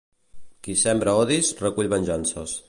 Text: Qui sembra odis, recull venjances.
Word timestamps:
Qui 0.67 0.75
sembra 0.83 1.13
odis, 1.25 1.53
recull 1.67 1.93
venjances. 1.95 2.57